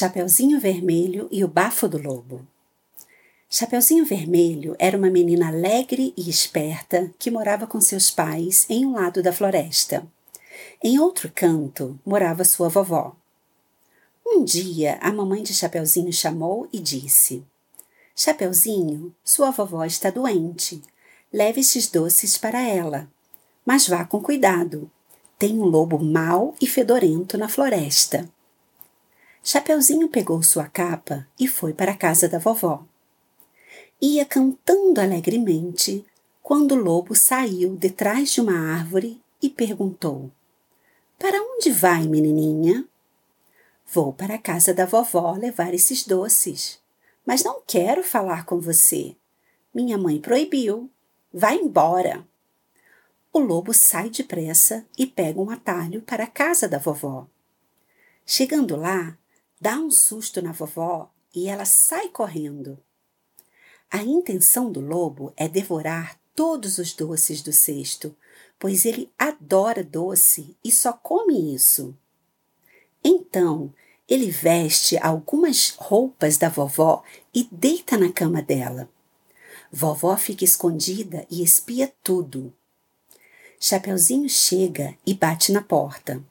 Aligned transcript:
Chapeuzinho 0.00 0.58
Vermelho 0.58 1.28
e 1.30 1.44
o 1.44 1.46
Bafo 1.46 1.86
do 1.86 1.98
Lobo. 1.98 2.48
Chapeuzinho 3.50 4.02
Vermelho 4.06 4.74
era 4.78 4.96
uma 4.96 5.10
menina 5.10 5.48
alegre 5.48 6.14
e 6.16 6.30
esperta 6.30 7.12
que 7.18 7.30
morava 7.30 7.66
com 7.66 7.78
seus 7.82 8.10
pais 8.10 8.64
em 8.70 8.86
um 8.86 8.94
lado 8.94 9.22
da 9.22 9.30
floresta. 9.30 10.02
Em 10.82 10.98
outro 10.98 11.30
canto 11.34 12.00
morava 12.02 12.44
sua 12.44 12.70
vovó. 12.70 13.14
Um 14.26 14.42
dia, 14.42 14.96
a 15.02 15.12
mamãe 15.12 15.42
de 15.42 15.52
Chapeuzinho 15.52 16.14
chamou 16.14 16.66
e 16.72 16.78
disse: 16.78 17.44
Chapeuzinho, 18.16 19.14
sua 19.22 19.50
vovó 19.50 19.84
está 19.84 20.08
doente. 20.08 20.80
Leve 21.30 21.60
estes 21.60 21.88
doces 21.88 22.38
para 22.38 22.66
ela. 22.66 23.06
Mas 23.66 23.86
vá 23.86 24.02
com 24.06 24.22
cuidado. 24.22 24.90
Tem 25.38 25.58
um 25.58 25.66
lobo 25.66 26.02
mau 26.02 26.54
e 26.58 26.66
fedorento 26.66 27.36
na 27.36 27.50
floresta. 27.50 28.26
Chapeuzinho 29.42 30.08
pegou 30.08 30.42
sua 30.42 30.68
capa 30.68 31.26
e 31.38 31.48
foi 31.48 31.72
para 31.72 31.92
a 31.92 31.96
casa 31.96 32.28
da 32.28 32.38
vovó. 32.38 32.84
Ia 34.00 34.24
cantando 34.24 35.00
alegremente 35.00 36.04
quando 36.42 36.72
o 36.72 36.82
lobo 36.82 37.14
saiu 37.14 37.76
detrás 37.76 38.32
de 38.32 38.40
uma 38.40 38.58
árvore 38.74 39.20
e 39.42 39.48
perguntou: 39.48 40.30
Para 41.18 41.40
onde 41.40 41.70
vai, 41.70 42.06
menininha? 42.06 42.86
Vou 43.92 44.12
para 44.12 44.34
a 44.34 44.38
casa 44.38 44.72
da 44.72 44.86
vovó 44.86 45.32
levar 45.32 45.74
esses 45.74 46.06
doces, 46.06 46.78
mas 47.26 47.42
não 47.42 47.62
quero 47.66 48.04
falar 48.04 48.44
com 48.44 48.60
você. 48.60 49.16
Minha 49.74 49.96
mãe 49.96 50.20
proibiu. 50.20 50.90
Vá 51.32 51.54
embora. 51.54 52.26
O 53.32 53.38
lobo 53.38 53.72
sai 53.72 54.10
depressa 54.10 54.84
e 54.98 55.06
pega 55.06 55.40
um 55.40 55.50
atalho 55.50 56.02
para 56.02 56.24
a 56.24 56.26
casa 56.26 56.68
da 56.68 56.78
vovó. 56.78 57.28
Chegando 58.26 58.74
lá, 58.76 59.16
dá 59.60 59.76
um 59.78 59.90
susto 59.90 60.40
na 60.40 60.52
vovó 60.52 61.10
e 61.34 61.48
ela 61.48 61.64
sai 61.64 62.08
correndo. 62.08 62.78
A 63.90 64.02
intenção 64.02 64.70
do 64.70 64.80
lobo 64.80 65.32
é 65.36 65.48
devorar 65.48 66.18
todos 66.34 66.78
os 66.78 66.92
doces 66.92 67.42
do 67.42 67.52
cesto, 67.52 68.16
pois 68.58 68.84
ele 68.84 69.10
adora 69.18 69.82
doce 69.82 70.56
e 70.64 70.70
só 70.70 70.92
come 70.92 71.54
isso. 71.54 71.96
Então, 73.02 73.72
ele 74.08 74.30
veste 74.30 74.98
algumas 74.98 75.70
roupas 75.76 76.36
da 76.36 76.48
vovó 76.48 77.02
e 77.34 77.48
deita 77.50 77.96
na 77.96 78.12
cama 78.12 78.42
dela. 78.42 78.88
Vovó 79.72 80.16
fica 80.16 80.44
escondida 80.44 81.26
e 81.30 81.42
espia 81.42 81.92
tudo. 82.02 82.52
Chapeuzinho 83.58 84.28
chega 84.28 84.96
e 85.06 85.14
bate 85.14 85.52
na 85.52 85.62
porta. 85.62 86.22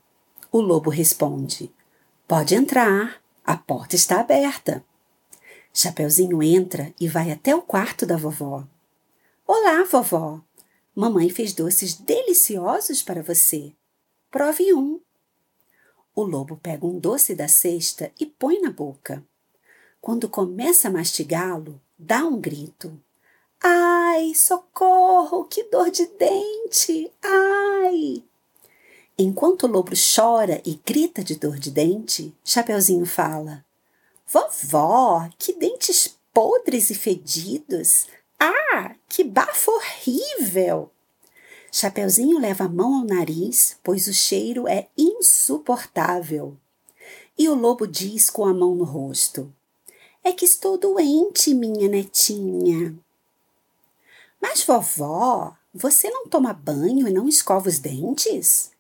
O 0.51 0.59
lobo 0.59 0.89
responde: 0.89 1.71
Pode 2.27 2.53
entrar, 2.53 3.18
a 3.49 3.57
porta 3.57 3.95
está 3.95 4.19
aberta. 4.19 4.85
Chapeuzinho 5.73 6.43
entra 6.43 6.93
e 6.99 7.07
vai 7.07 7.31
até 7.31 7.55
o 7.55 7.63
quarto 7.63 8.05
da 8.05 8.15
vovó. 8.15 8.63
Olá, 9.43 9.83
vovó. 9.85 10.39
Mamãe 10.93 11.31
fez 11.31 11.51
doces 11.51 11.95
deliciosos 11.95 13.01
para 13.01 13.23
você. 13.23 13.73
Prove 14.29 14.71
um. 14.75 15.01
O 16.13 16.21
lobo 16.21 16.57
pega 16.57 16.85
um 16.85 16.99
doce 16.99 17.33
da 17.33 17.47
cesta 17.47 18.11
e 18.19 18.27
põe 18.27 18.61
na 18.61 18.69
boca. 18.69 19.25
Quando 19.99 20.29
começa 20.29 20.87
a 20.87 20.91
mastigá-lo, 20.91 21.81
dá 21.97 22.23
um 22.25 22.39
grito. 22.39 23.01
Ai, 23.59 24.35
socorro, 24.35 25.45
que 25.45 25.63
dor 25.71 25.89
de 25.89 26.05
dente! 26.05 27.11
Ai! 27.23 28.23
Enquanto 29.21 29.63
o 29.63 29.67
lobo 29.67 29.91
chora 30.15 30.61
e 30.65 30.79
grita 30.85 31.21
de 31.21 31.35
dor 31.35 31.59
de 31.59 31.69
dente, 31.69 32.33
Chapeuzinho 32.41 33.05
fala: 33.05 33.65
Vovó, 34.25 35.29
que 35.37 35.51
dentes 35.51 36.17
podres 36.33 36.89
e 36.89 36.95
fedidos! 36.95 38.07
Ah, 38.39 38.95
que 39.09 39.25
bafo 39.25 39.71
horrível! 39.71 40.89
Chapeuzinho 41.69 42.39
leva 42.39 42.63
a 42.63 42.69
mão 42.69 42.95
ao 42.95 43.03
nariz, 43.03 43.75
pois 43.83 44.07
o 44.07 44.13
cheiro 44.13 44.69
é 44.69 44.87
insuportável. 44.97 46.55
E 47.37 47.49
o 47.49 47.55
lobo 47.55 47.85
diz 47.85 48.29
com 48.29 48.45
a 48.45 48.53
mão 48.53 48.73
no 48.73 48.85
rosto: 48.85 49.53
É 50.23 50.31
que 50.31 50.45
estou 50.45 50.77
doente, 50.77 51.53
minha 51.53 51.89
netinha. 51.89 52.95
Mas, 54.41 54.63
vovó, 54.63 55.57
você 55.73 56.09
não 56.09 56.25
toma 56.25 56.53
banho 56.53 57.05
e 57.05 57.11
não 57.11 57.27
escova 57.27 57.67
os 57.67 57.79
dentes? 57.79 58.71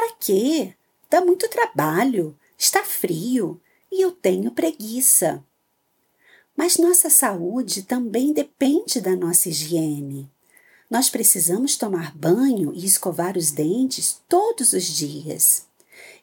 Para 0.00 0.14
quê? 0.18 0.72
Dá 1.10 1.20
muito 1.20 1.46
trabalho, 1.46 2.34
está 2.56 2.82
frio 2.82 3.60
e 3.92 4.00
eu 4.00 4.10
tenho 4.10 4.50
preguiça. 4.50 5.44
Mas 6.56 6.78
nossa 6.78 7.10
saúde 7.10 7.82
também 7.82 8.32
depende 8.32 8.98
da 8.98 9.14
nossa 9.14 9.50
higiene. 9.50 10.26
Nós 10.88 11.10
precisamos 11.10 11.76
tomar 11.76 12.16
banho 12.16 12.72
e 12.74 12.86
escovar 12.86 13.36
os 13.36 13.50
dentes 13.50 14.22
todos 14.26 14.72
os 14.72 14.84
dias. 14.84 15.66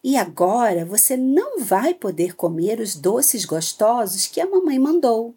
E 0.03 0.17
agora 0.17 0.83
você 0.83 1.15
não 1.15 1.59
vai 1.59 1.93
poder 1.93 2.35
comer 2.35 2.79
os 2.79 2.95
doces 2.95 3.45
gostosos 3.45 4.25
que 4.25 4.41
a 4.41 4.49
mamãe 4.49 4.79
mandou. 4.79 5.35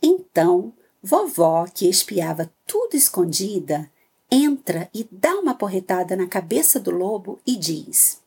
Então, 0.00 0.72
vovó, 1.02 1.66
que 1.66 1.90
espiava 1.90 2.50
tudo 2.66 2.94
escondida, 2.94 3.90
entra 4.30 4.88
e 4.92 5.08
dá 5.10 5.34
uma 5.34 5.54
porretada 5.54 6.16
na 6.16 6.26
cabeça 6.26 6.78
do 6.78 6.90
lobo 6.90 7.40
e 7.46 7.56
diz: 7.56 8.20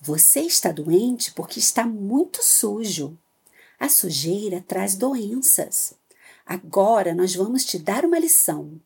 Você 0.00 0.40
está 0.40 0.70
doente 0.70 1.32
porque 1.32 1.58
está 1.58 1.86
muito 1.86 2.42
sujo. 2.42 3.16
A 3.78 3.88
sujeira 3.88 4.64
traz 4.66 4.94
doenças. 4.94 5.94
Agora 6.44 7.14
nós 7.14 7.34
vamos 7.34 7.64
te 7.64 7.78
dar 7.78 8.04
uma 8.04 8.18
lição. 8.18 8.80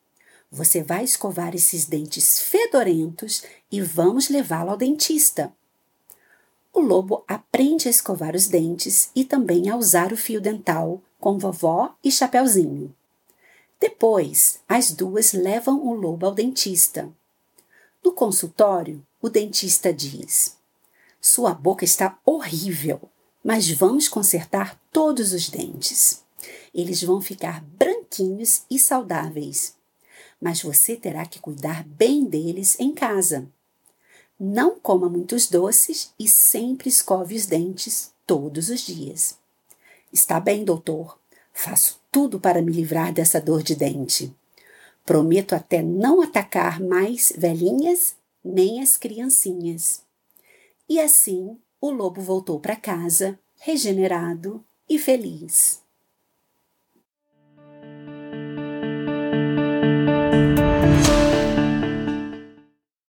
Você 0.50 0.82
vai 0.82 1.04
escovar 1.04 1.54
esses 1.54 1.84
dentes 1.84 2.40
fedorentos 2.40 3.44
e 3.70 3.80
vamos 3.80 4.28
levá-lo 4.28 4.70
ao 4.70 4.76
dentista. 4.76 5.52
O 6.72 6.80
lobo 6.80 7.24
aprende 7.28 7.86
a 7.86 7.90
escovar 7.90 8.34
os 8.34 8.48
dentes 8.48 9.10
e 9.14 9.24
também 9.24 9.68
a 9.68 9.76
usar 9.76 10.12
o 10.12 10.16
fio 10.16 10.40
dental 10.40 11.02
com 11.20 11.38
vovó 11.38 11.94
e 12.02 12.10
chapeuzinho. 12.10 12.94
Depois, 13.80 14.60
as 14.68 14.90
duas 14.92 15.32
levam 15.32 15.86
o 15.86 15.94
lobo 15.94 16.26
ao 16.26 16.34
dentista. 16.34 17.10
No 18.04 18.12
consultório, 18.12 19.04
o 19.22 19.30
dentista 19.30 19.92
diz: 19.92 20.58
Sua 21.20 21.54
boca 21.54 21.84
está 21.84 22.18
horrível, 22.24 23.00
mas 23.42 23.70
vamos 23.70 24.06
consertar 24.06 24.78
todos 24.92 25.32
os 25.32 25.48
dentes. 25.48 26.22
Eles 26.74 27.02
vão 27.02 27.22
ficar 27.22 27.62
branquinhos 27.62 28.62
e 28.70 28.78
saudáveis. 28.78 29.74
Mas 30.40 30.62
você 30.62 30.96
terá 30.96 31.24
que 31.24 31.38
cuidar 31.38 31.82
bem 31.84 32.24
deles 32.24 32.78
em 32.78 32.92
casa. 32.92 33.48
Não 34.38 34.78
coma 34.78 35.08
muitos 35.08 35.48
doces 35.48 36.12
e 36.18 36.28
sempre 36.28 36.88
escove 36.88 37.34
os 37.34 37.46
dentes 37.46 38.12
todos 38.26 38.68
os 38.68 38.80
dias. 38.80 39.38
Está 40.12 40.40
bem, 40.40 40.64
doutor, 40.64 41.20
Faço 41.52 41.99
tudo 42.10 42.40
para 42.40 42.62
me 42.62 42.72
livrar 42.72 43.12
dessa 43.12 43.40
dor 43.40 43.62
de 43.62 43.74
dente. 43.74 44.34
Prometo 45.04 45.54
até 45.54 45.82
não 45.82 46.20
atacar 46.20 46.80
mais 46.80 47.32
velhinhas 47.36 48.14
nem 48.44 48.82
as 48.82 48.96
criancinhas. 48.96 50.02
E 50.88 51.00
assim 51.00 51.58
o 51.80 51.90
lobo 51.90 52.20
voltou 52.20 52.60
para 52.60 52.76
casa, 52.76 53.38
regenerado 53.58 54.64
e 54.88 54.98
feliz. 54.98 55.80